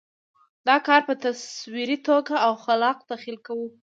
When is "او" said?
2.45-2.53